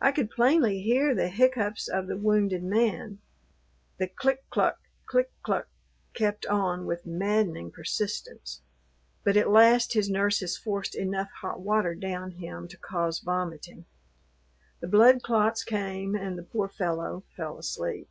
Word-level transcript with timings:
I 0.00 0.12
could 0.12 0.30
plainly 0.30 0.80
hear 0.80 1.12
the 1.12 1.28
hiccoughs 1.28 1.88
of 1.88 2.06
the 2.06 2.16
wounded 2.16 2.62
man: 2.62 3.18
the 3.98 4.06
click 4.06 4.48
cluck, 4.48 4.78
click 5.08 5.32
cluck, 5.42 5.66
kept 6.14 6.46
on 6.46 6.86
with 6.86 7.04
maddening 7.04 7.72
persistence, 7.72 8.60
but 9.24 9.36
at 9.36 9.50
last 9.50 9.94
his 9.94 10.08
nurses 10.08 10.56
forced 10.56 10.94
enough 10.94 11.32
hot 11.40 11.58
water 11.60 11.96
down 11.96 12.30
him 12.30 12.68
to 12.68 12.76
cause 12.76 13.18
vomiting. 13.18 13.86
The 14.80 14.86
blood 14.86 15.20
clots 15.20 15.64
came 15.64 16.14
and 16.14 16.38
the 16.38 16.44
poor 16.44 16.68
fellow 16.68 17.24
fell 17.36 17.58
asleep. 17.58 18.08